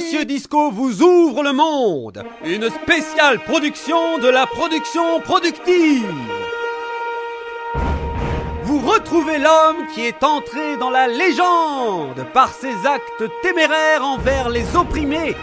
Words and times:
Monsieur 0.00 0.24
Disco 0.24 0.70
vous 0.70 1.02
ouvre 1.02 1.42
le 1.42 1.52
monde. 1.52 2.24
Une 2.42 2.70
spéciale 2.70 3.38
production 3.40 4.16
de 4.16 4.28
la 4.28 4.46
production 4.46 5.20
productive. 5.20 6.10
Vous 8.62 8.78
retrouvez 8.78 9.36
l'homme 9.36 9.86
qui 9.94 10.06
est 10.06 10.24
entré 10.24 10.78
dans 10.78 10.88
la 10.88 11.06
légende 11.06 12.24
par 12.32 12.48
ses 12.48 12.72
actes 12.86 13.30
téméraires 13.42 14.02
envers 14.02 14.48
les 14.48 14.74
opprimés. 14.74 15.36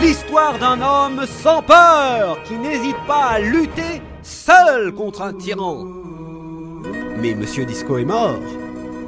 L'histoire 0.00 0.58
d'un 0.60 0.80
homme 0.80 1.26
sans 1.26 1.60
peur 1.60 2.40
qui 2.44 2.54
n'hésite 2.54 3.04
pas 3.08 3.30
à 3.30 3.40
lutter 3.40 4.00
seul 4.22 4.94
contre 4.94 5.22
un 5.22 5.32
tyran. 5.32 5.86
Mais 7.16 7.34
Monsieur 7.34 7.64
Disco 7.64 7.98
est 7.98 8.04
mort. 8.04 8.38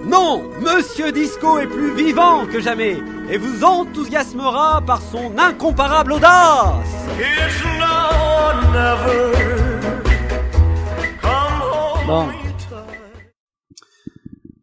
Non, 0.04 0.42
Monsieur 0.60 1.12
Disco 1.12 1.58
est 1.58 1.66
plus 1.66 1.94
vivant 1.94 2.46
que 2.46 2.60
jamais 2.60 2.96
et 3.30 3.38
vous 3.38 3.62
enthousiasmera 3.62 4.82
par 4.84 5.00
son 5.00 5.38
incomparable 5.38 6.12
audace. 6.12 6.86
Bon. 12.06 12.26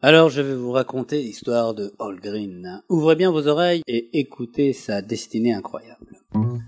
Alors 0.01 0.29
je 0.29 0.41
vais 0.41 0.55
vous 0.55 0.71
raconter 0.71 1.21
l'histoire 1.21 1.73
de 1.73 1.93
Green. 2.21 2.81
Ouvrez 2.89 3.15
bien 3.15 3.31
vos 3.31 3.47
oreilles 3.47 3.81
et 3.87 4.19
écoutez 4.19 4.73
sa 4.73 5.01
destinée 5.01 5.53
incroyable. 5.53 6.17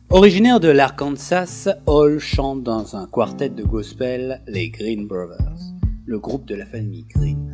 Originaire 0.09 0.59
de 0.59 0.69
l'Arkansas, 0.69 1.69
Hall 1.87 2.19
chante 2.19 2.63
dans 2.63 2.95
un 2.95 3.07
quartet 3.07 3.49
de 3.49 3.63
gospel, 3.63 4.41
les 4.47 4.69
Green 4.69 5.07
Brothers, 5.07 5.59
le 6.05 6.19
groupe 6.19 6.45
de 6.45 6.55
la 6.55 6.65
famille 6.65 7.05
Green. 7.05 7.50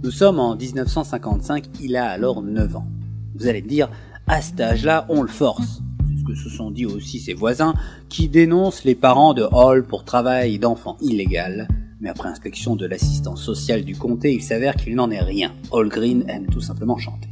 Nous 0.00 0.12
sommes 0.12 0.38
en 0.38 0.54
1955, 0.54 1.64
il 1.82 1.96
a 1.96 2.08
alors 2.08 2.40
9 2.40 2.76
ans. 2.76 2.86
Vous 3.34 3.48
allez 3.48 3.62
me 3.62 3.68
dire, 3.68 3.90
à 4.28 4.40
cet 4.40 4.60
âge-là, 4.60 5.04
on 5.08 5.22
le 5.22 5.28
force. 5.28 5.82
C'est 6.06 6.20
ce 6.20 6.24
que 6.24 6.36
se 6.36 6.48
sont 6.48 6.70
dit 6.70 6.86
aussi 6.86 7.18
ses 7.18 7.34
voisins, 7.34 7.74
qui 8.08 8.28
dénoncent 8.28 8.84
les 8.84 8.94
parents 8.94 9.34
de 9.34 9.42
Hall 9.50 9.84
pour 9.84 10.04
travail 10.04 10.60
d'enfant 10.60 10.96
illégal. 11.00 11.66
Mais 12.00 12.08
après 12.08 12.28
inspection 12.28 12.76
de 12.76 12.86
l'assistance 12.86 13.42
sociale 13.42 13.82
du 13.82 13.96
comté, 13.96 14.32
il 14.32 14.40
s'avère 14.40 14.76
qu'il 14.76 14.94
n'en 14.94 15.10
est 15.10 15.18
rien. 15.18 15.52
Hall 15.72 15.88
Green 15.88 16.24
aime 16.28 16.46
tout 16.46 16.60
simplement 16.60 16.96
chanter. 16.96 17.28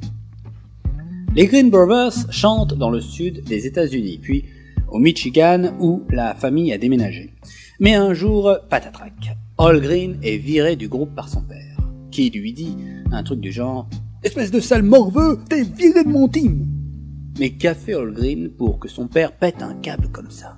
Les 1.37 1.47
Green 1.47 1.71
Brothers 1.71 2.33
chantent 2.33 2.75
dans 2.75 2.91
le 2.91 3.01
sud 3.01 3.45
des 3.45 3.67
États-Unis, 3.69 4.19
puis 4.21 4.45
au 4.89 4.99
Michigan 4.99 5.73
où 5.79 6.03
la 6.11 6.35
famille 6.35 6.73
a 6.73 6.79
déménagé. 6.79 7.33
Mais 7.79 7.95
un 7.95 8.13
jour, 8.13 8.57
patatrac, 8.69 9.37
Hall 9.57 9.81
Green 9.81 10.19
est 10.25 10.39
viré 10.39 10.75
du 10.75 10.89
groupe 10.89 11.15
par 11.15 11.29
son 11.29 11.43
père 11.43 11.76
qui 12.17 12.31
lui 12.31 12.55
dit 12.55 12.75
un 13.13 13.23
truc 13.23 13.41
du 13.41 13.53
genre 13.53 13.87
Espèce 14.23 14.51
de 14.51 14.59
sale 14.59 14.83
morveux, 14.83 15.39
t'es 15.51 15.65
viré 15.65 16.03
de 16.03 16.09
mon 16.09 16.29
team 16.29 16.67
Mais 17.39 17.51
qu'a 17.51 17.75
fait 17.75 17.93
Green 17.93 18.49
pour 18.49 18.79
que 18.79 18.89
son 18.89 19.07
père 19.07 19.33
pète 19.33 19.63
un 19.63 19.75
câble 19.75 20.09
comme 20.09 20.31
ça? 20.31 20.57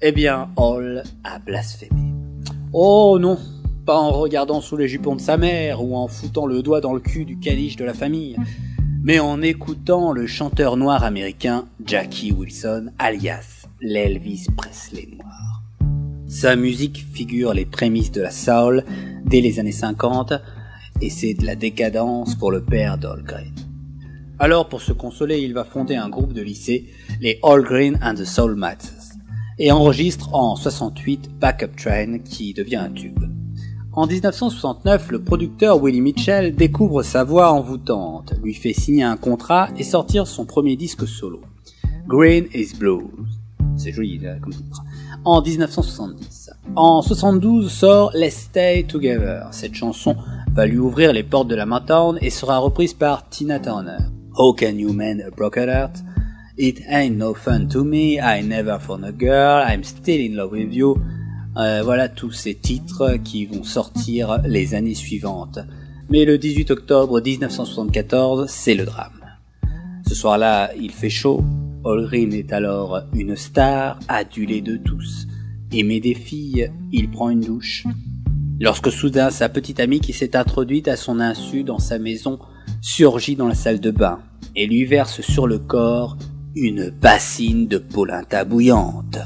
Eh 0.00 0.10
bien, 0.10 0.48
Hall 0.56 1.04
a 1.22 1.38
blasphémé. 1.38 2.12
Oh 2.72 3.18
non, 3.20 3.38
pas 3.86 3.98
en 3.98 4.10
regardant 4.10 4.60
sous 4.60 4.76
les 4.76 4.88
jupons 4.88 5.14
de 5.14 5.20
sa 5.20 5.36
mère 5.36 5.80
ou 5.84 5.94
en 5.94 6.08
foutant 6.08 6.46
le 6.46 6.60
doigt 6.60 6.80
dans 6.80 6.92
le 6.92 7.00
cul 7.00 7.24
du 7.24 7.38
caniche 7.38 7.76
de 7.76 7.84
la 7.84 7.94
famille, 7.94 8.36
mais 9.04 9.20
en 9.20 9.40
écoutant 9.42 10.10
le 10.10 10.26
chanteur 10.26 10.76
noir 10.76 11.04
américain 11.04 11.66
Jackie 11.86 12.32
Wilson, 12.32 12.90
alias 12.98 13.68
l'Elvis 13.80 14.48
Presley 14.56 15.08
noir. 15.16 15.62
Sa 16.26 16.56
musique 16.56 17.06
figure 17.14 17.54
les 17.54 17.64
prémices 17.64 18.12
de 18.12 18.20
la 18.20 18.30
soul 18.30 18.84
dès 19.28 19.40
les 19.40 19.60
années 19.60 19.72
50 19.72 20.32
et 21.00 21.10
c'est 21.10 21.34
de 21.34 21.44
la 21.44 21.54
décadence 21.54 22.34
pour 22.34 22.50
le 22.50 22.64
père 22.64 22.98
d'Allgreen. 22.98 23.54
Alors 24.38 24.68
pour 24.68 24.80
se 24.80 24.92
consoler, 24.92 25.40
il 25.40 25.52
va 25.52 25.64
fonder 25.64 25.96
un 25.96 26.08
groupe 26.08 26.32
de 26.32 26.42
lycée, 26.42 26.86
les 27.20 27.38
Allgreen 27.42 27.98
and 28.02 28.14
the 28.14 28.24
Soul 28.24 28.54
Matters, 28.54 29.16
et 29.58 29.70
enregistre 29.72 30.34
en 30.34 30.56
68 30.56 31.38
Backup 31.38 31.76
Train 31.76 32.18
qui 32.18 32.54
devient 32.54 32.76
un 32.76 32.90
tube. 32.90 33.24
En 33.92 34.06
1969, 34.06 35.10
le 35.10 35.22
producteur 35.22 35.82
Willie 35.82 36.00
Mitchell 36.00 36.54
découvre 36.54 37.02
sa 37.02 37.24
voix 37.24 37.52
envoûtante, 37.52 38.34
lui 38.42 38.54
fait 38.54 38.72
signer 38.72 39.02
un 39.02 39.16
contrat 39.16 39.68
et 39.76 39.82
sortir 39.82 40.26
son 40.26 40.46
premier 40.46 40.76
disque 40.76 41.06
solo, 41.06 41.40
Green 42.06 42.46
is 42.54 42.74
Blues. 42.78 43.40
C'est 43.76 43.92
joli 43.92 44.20
comme 44.40 44.52
titre 44.52 44.82
en 45.24 45.42
1970. 45.42 46.50
En 46.76 47.02
72 47.02 47.70
sort 47.70 48.12
Let's 48.14 48.34
Stay 48.34 48.84
Together. 48.84 49.48
Cette 49.52 49.74
chanson 49.74 50.16
va 50.52 50.66
lui 50.66 50.78
ouvrir 50.78 51.12
les 51.12 51.22
portes 51.22 51.48
de 51.48 51.54
la 51.54 51.66
Motown 51.66 52.18
et 52.20 52.30
sera 52.30 52.58
reprise 52.58 52.94
par 52.94 53.28
Tina 53.28 53.58
Turner. 53.58 53.98
How 54.36 54.52
can 54.54 54.76
you 54.76 54.92
mend 54.92 55.20
a 55.20 55.30
broken 55.30 55.68
heart? 55.68 55.96
It 56.56 56.80
ain't 56.88 57.16
no 57.16 57.34
fun 57.34 57.68
to 57.68 57.84
me, 57.84 58.18
I 58.20 58.42
never 58.42 58.78
found 58.78 59.04
a 59.04 59.12
girl, 59.12 59.64
I'm 59.64 59.84
still 59.84 60.20
in 60.20 60.34
love 60.34 60.52
with 60.52 60.74
you. 60.74 60.96
Euh, 61.56 61.82
voilà 61.84 62.08
tous 62.08 62.32
ces 62.32 62.54
titres 62.54 63.16
qui 63.24 63.46
vont 63.46 63.64
sortir 63.64 64.40
les 64.44 64.74
années 64.74 64.94
suivantes. 64.94 65.58
Mais 66.10 66.24
le 66.24 66.38
18 66.38 66.70
octobre 66.70 67.20
1974, 67.20 68.46
c'est 68.48 68.74
le 68.74 68.84
drame. 68.84 69.12
Ce 70.08 70.14
soir-là, 70.14 70.70
il 70.80 70.90
fait 70.90 71.10
chaud, 71.10 71.42
Holgrin 71.88 72.32
est 72.32 72.52
alors 72.52 73.00
une 73.14 73.34
star, 73.34 73.98
adulée 74.08 74.60
de 74.60 74.76
tous. 74.76 75.26
Aimé 75.72 76.00
des 76.00 76.12
filles, 76.12 76.70
il 76.92 77.10
prend 77.10 77.30
une 77.30 77.40
douche. 77.40 77.86
Lorsque 78.60 78.92
soudain 78.92 79.30
sa 79.30 79.48
petite 79.48 79.80
amie 79.80 80.00
qui 80.00 80.12
s'est 80.12 80.36
introduite 80.36 80.86
à 80.86 80.96
son 80.96 81.18
insu 81.18 81.64
dans 81.64 81.78
sa 81.78 81.98
maison 81.98 82.40
surgit 82.82 83.36
dans 83.36 83.48
la 83.48 83.54
salle 83.54 83.80
de 83.80 83.90
bain 83.90 84.18
et 84.54 84.66
lui 84.66 84.84
verse 84.84 85.22
sur 85.22 85.46
le 85.46 85.58
corps 85.58 86.18
une 86.54 86.90
bassine 86.90 87.66
de 87.66 87.78
polenta 87.78 88.44
bouillante. 88.44 89.18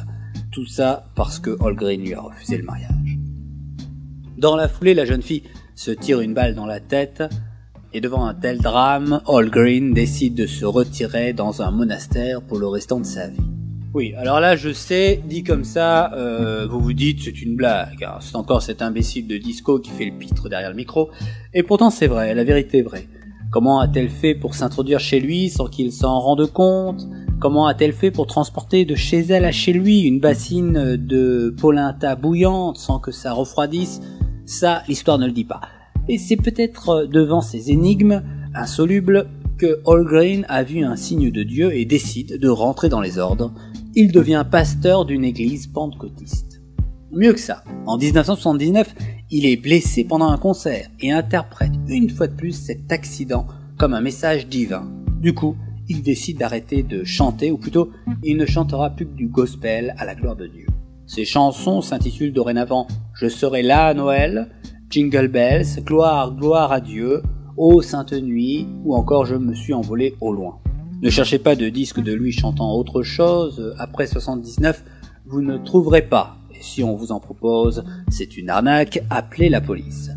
Tout 0.52 0.66
ça 0.66 1.10
parce 1.16 1.40
que 1.40 1.56
Holgrin 1.58 1.96
lui 1.96 2.14
a 2.14 2.20
refusé 2.20 2.58
le 2.58 2.64
mariage. 2.64 3.18
Dans 4.38 4.54
la 4.54 4.68
foulée, 4.68 4.94
la 4.94 5.04
jeune 5.04 5.22
fille 5.22 5.42
se 5.74 5.90
tire 5.90 6.20
une 6.20 6.32
balle 6.32 6.54
dans 6.54 6.66
la 6.66 6.78
tête 6.78 7.24
et 7.94 8.00
devant 8.00 8.26
un 8.26 8.34
tel 8.34 8.58
drame, 8.58 9.20
Green 9.26 9.92
décide 9.92 10.34
de 10.34 10.46
se 10.46 10.64
retirer 10.64 11.32
dans 11.32 11.62
un 11.62 11.70
monastère 11.70 12.42
pour 12.42 12.58
le 12.58 12.66
restant 12.66 13.00
de 13.00 13.06
sa 13.06 13.28
vie. 13.28 13.38
Oui, 13.94 14.14
alors 14.16 14.40
là, 14.40 14.56
je 14.56 14.72
sais, 14.72 15.22
dit 15.26 15.42
comme 15.42 15.64
ça, 15.64 16.14
euh, 16.14 16.66
vous 16.66 16.80
vous 16.80 16.94
dites 16.94 17.20
c'est 17.24 17.42
une 17.42 17.56
blague. 17.56 18.04
Hein. 18.04 18.18
C'est 18.20 18.36
encore 18.36 18.62
cet 18.62 18.80
imbécile 18.80 19.26
de 19.26 19.36
disco 19.36 19.78
qui 19.80 19.90
fait 19.90 20.06
le 20.06 20.18
pitre 20.18 20.48
derrière 20.48 20.70
le 20.70 20.76
micro. 20.76 21.10
Et 21.52 21.62
pourtant, 21.62 21.90
c'est 21.90 22.06
vrai, 22.06 22.34
la 22.34 22.44
vérité 22.44 22.78
est 22.78 22.82
vraie. 22.82 23.06
Comment 23.50 23.80
a-t-elle 23.80 24.08
fait 24.08 24.34
pour 24.34 24.54
s'introduire 24.54 24.98
chez 24.98 25.20
lui 25.20 25.50
sans 25.50 25.66
qu'il 25.66 25.92
s'en 25.92 26.18
rende 26.20 26.50
compte? 26.50 27.06
Comment 27.38 27.66
a-t-elle 27.66 27.92
fait 27.92 28.10
pour 28.10 28.26
transporter 28.26 28.86
de 28.86 28.94
chez 28.94 29.18
elle 29.18 29.44
à 29.44 29.52
chez 29.52 29.74
lui 29.74 30.00
une 30.00 30.20
bassine 30.20 30.96
de 30.96 31.54
polenta 31.60 32.16
bouillante 32.16 32.78
sans 32.78 32.98
que 32.98 33.12
ça 33.12 33.34
refroidisse? 33.34 34.00
Ça, 34.46 34.82
l'histoire 34.88 35.18
ne 35.18 35.26
le 35.26 35.32
dit 35.32 35.44
pas. 35.44 35.60
Et 36.08 36.18
c'est 36.18 36.36
peut-être 36.36 36.88
euh, 36.88 37.06
devant 37.06 37.40
ces 37.40 37.70
énigmes 37.70 38.22
insolubles 38.54 39.28
que 39.58 39.80
Holgrain 39.84 40.42
a 40.48 40.62
vu 40.62 40.84
un 40.84 40.96
signe 40.96 41.30
de 41.30 41.42
Dieu 41.42 41.74
et 41.74 41.84
décide 41.84 42.38
de 42.38 42.48
rentrer 42.48 42.88
dans 42.88 43.00
les 43.00 43.18
ordres. 43.18 43.52
Il 43.94 44.10
devient 44.10 44.44
pasteur 44.50 45.04
d'une 45.04 45.24
église 45.24 45.66
pentecôtiste. 45.66 46.60
Mieux 47.12 47.32
que 47.32 47.40
ça, 47.40 47.62
en 47.86 47.98
1979, 47.98 48.94
il 49.30 49.46
est 49.46 49.56
blessé 49.56 50.04
pendant 50.04 50.28
un 50.28 50.38
concert 50.38 50.88
et 51.00 51.12
interprète 51.12 51.72
une 51.86 52.10
fois 52.10 52.26
de 52.26 52.34
plus 52.34 52.52
cet 52.52 52.90
accident 52.90 53.46
comme 53.78 53.94
un 53.94 54.00
message 54.00 54.48
divin. 54.48 54.90
Du 55.20 55.34
coup, 55.34 55.56
il 55.88 56.02
décide 56.02 56.38
d'arrêter 56.38 56.82
de 56.82 57.04
chanter, 57.04 57.50
ou 57.50 57.58
plutôt, 57.58 57.90
il 58.22 58.36
ne 58.36 58.46
chantera 58.46 58.90
plus 58.90 59.06
que 59.06 59.14
du 59.14 59.28
gospel 59.28 59.94
à 59.98 60.04
la 60.04 60.14
gloire 60.14 60.36
de 60.36 60.46
Dieu. 60.46 60.66
Ses 61.06 61.24
chansons 61.24 61.82
s'intitulent 61.82 62.32
dorénavant 62.32 62.86
Je 63.14 63.28
serai 63.28 63.62
là 63.62 63.86
à 63.86 63.94
Noël, 63.94 64.48
Jingle 64.92 65.28
Bells, 65.28 65.82
Gloire, 65.86 66.36
gloire 66.36 66.70
à 66.70 66.78
Dieu, 66.78 67.22
Ô 67.56 67.80
Sainte 67.80 68.12
Nuit, 68.12 68.68
ou 68.84 68.94
encore 68.94 69.24
Je 69.24 69.36
me 69.36 69.54
suis 69.54 69.72
envolé 69.72 70.16
au 70.20 70.34
loin. 70.34 70.58
Ne 71.00 71.08
cherchez 71.08 71.38
pas 71.38 71.56
de 71.56 71.70
disque 71.70 72.02
de 72.02 72.12
lui 72.12 72.30
chantant 72.30 72.74
autre 72.74 73.02
chose, 73.02 73.74
après 73.78 74.06
79, 74.06 74.84
vous 75.24 75.40
ne 75.40 75.56
trouverez 75.56 76.02
pas. 76.02 76.36
Et 76.50 76.62
si 76.62 76.84
on 76.84 76.94
vous 76.94 77.10
en 77.10 77.20
propose, 77.20 77.84
c'est 78.10 78.36
une 78.36 78.50
arnaque, 78.50 79.02
appelez 79.08 79.48
la 79.48 79.62
police. 79.62 80.10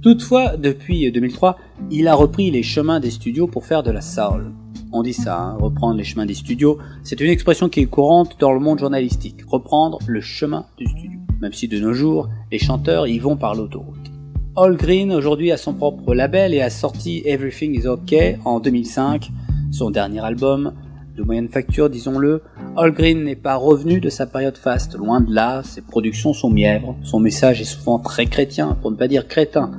Toutefois, 0.00 0.56
depuis 0.56 1.12
2003, 1.12 1.58
il 1.90 2.08
a 2.08 2.14
repris 2.14 2.50
les 2.50 2.62
chemins 2.62 3.00
des 3.00 3.10
studios 3.10 3.46
pour 3.46 3.66
faire 3.66 3.82
de 3.82 3.90
la 3.90 4.00
soul. 4.00 4.54
On 4.90 5.02
dit 5.02 5.12
ça, 5.12 5.38
hein, 5.38 5.58
reprendre 5.60 5.98
les 5.98 6.04
chemins 6.04 6.24
des 6.24 6.32
studios, 6.32 6.78
c'est 7.02 7.20
une 7.20 7.28
expression 7.28 7.68
qui 7.68 7.80
est 7.80 7.86
courante 7.86 8.36
dans 8.40 8.54
le 8.54 8.60
monde 8.60 8.78
journalistique, 8.78 9.42
reprendre 9.46 9.98
le 10.06 10.22
chemin 10.22 10.64
du 10.78 10.86
studio. 10.86 11.20
Même 11.42 11.52
si 11.52 11.68
de 11.68 11.78
nos 11.78 11.92
jours, 11.92 12.30
les 12.50 12.58
chanteurs 12.58 13.06
y 13.06 13.18
vont 13.18 13.36
par 13.36 13.54
l'autoroute. 13.54 14.13
All 14.56 14.76
Green 14.76 15.10
aujourd'hui 15.10 15.50
a 15.50 15.56
son 15.56 15.74
propre 15.74 16.14
label 16.14 16.54
et 16.54 16.60
a 16.60 16.70
sorti 16.70 17.22
Everything 17.24 17.74
is 17.74 17.88
OK 17.88 18.14
en 18.44 18.60
2005, 18.60 19.32
son 19.72 19.90
dernier 19.90 20.24
album 20.24 20.74
de 21.16 21.24
moyenne 21.24 21.48
facture 21.48 21.90
disons-le. 21.90 22.40
All 22.76 22.92
Green 22.92 23.24
n'est 23.24 23.34
pas 23.34 23.56
revenu 23.56 23.98
de 23.98 24.08
sa 24.08 24.26
période 24.26 24.56
faste, 24.56 24.94
loin 24.94 25.20
de 25.20 25.34
là, 25.34 25.62
ses 25.64 25.80
productions 25.80 26.32
sont 26.32 26.50
mièvres, 26.50 26.94
son 27.02 27.18
message 27.18 27.60
est 27.60 27.64
souvent 27.64 27.98
très 27.98 28.26
chrétien, 28.26 28.78
pour 28.80 28.92
ne 28.92 28.96
pas 28.96 29.08
dire 29.08 29.26
crétin. 29.26 29.72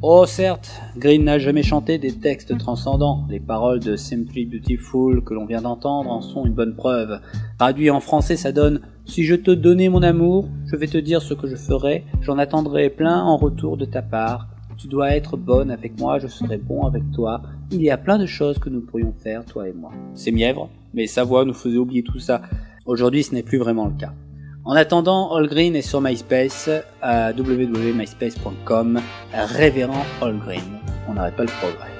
Oh 0.00 0.26
certes, 0.26 0.80
Green 0.96 1.24
n'a 1.24 1.40
jamais 1.40 1.64
chanté 1.64 1.98
des 1.98 2.12
textes 2.12 2.56
transcendants. 2.56 3.24
Les 3.28 3.40
paroles 3.40 3.80
de 3.80 3.96
Simply 3.96 4.46
Beautiful 4.46 5.24
que 5.24 5.34
l'on 5.34 5.44
vient 5.44 5.60
d'entendre 5.60 6.12
en 6.12 6.20
sont 6.20 6.46
une 6.46 6.52
bonne 6.52 6.76
preuve. 6.76 7.18
Traduit 7.58 7.90
en 7.90 7.98
français, 7.98 8.36
ça 8.36 8.52
donne 8.52 8.80
Si 9.06 9.24
je 9.24 9.34
te 9.34 9.50
donnais 9.50 9.88
mon 9.88 10.04
amour, 10.04 10.48
je 10.66 10.76
vais 10.76 10.86
te 10.86 10.98
dire 10.98 11.20
ce 11.20 11.34
que 11.34 11.48
je 11.48 11.56
ferai, 11.56 12.04
j'en 12.20 12.38
attendrai 12.38 12.90
plein 12.90 13.20
en 13.20 13.36
retour 13.36 13.76
de 13.76 13.86
ta 13.86 14.00
part. 14.00 14.46
Tu 14.76 14.86
dois 14.86 15.16
être 15.16 15.36
bonne 15.36 15.72
avec 15.72 15.98
moi, 15.98 16.20
je 16.20 16.28
serai 16.28 16.58
bon 16.58 16.86
avec 16.86 17.02
toi. 17.10 17.42
Il 17.72 17.82
y 17.82 17.90
a 17.90 17.98
plein 17.98 18.18
de 18.18 18.26
choses 18.26 18.60
que 18.60 18.68
nous 18.68 18.82
pourrions 18.82 19.12
faire, 19.12 19.44
toi 19.44 19.68
et 19.68 19.72
moi. 19.72 19.90
C'est 20.14 20.30
mièvre, 20.30 20.70
mais 20.94 21.08
sa 21.08 21.24
voix 21.24 21.44
nous 21.44 21.54
faisait 21.54 21.76
oublier 21.76 22.04
tout 22.04 22.20
ça. 22.20 22.42
Aujourd'hui, 22.86 23.24
ce 23.24 23.34
n'est 23.34 23.42
plus 23.42 23.58
vraiment 23.58 23.86
le 23.86 23.98
cas. 23.98 24.12
En 24.68 24.76
attendant, 24.76 25.34
Allgreen 25.34 25.74
est 25.76 25.80
sur 25.80 26.02
MySpace 26.02 26.68
à 27.00 27.32
www.myspace.com. 27.32 29.00
Révérend 29.32 30.04
Allgreen. 30.20 30.60
On 31.08 31.14
n'arrête 31.14 31.36
pas 31.36 31.44
le 31.44 31.48
progrès. 31.48 31.97